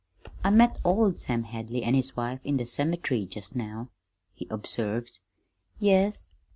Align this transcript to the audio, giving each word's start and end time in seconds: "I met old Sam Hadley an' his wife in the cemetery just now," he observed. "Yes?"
"I 0.43 0.49
met 0.49 0.79
old 0.83 1.19
Sam 1.19 1.43
Hadley 1.43 1.83
an' 1.83 1.93
his 1.93 2.17
wife 2.17 2.39
in 2.43 2.57
the 2.57 2.65
cemetery 2.65 3.27
just 3.27 3.55
now," 3.55 3.89
he 4.33 4.47
observed. 4.49 5.19
"Yes?" 5.79 6.31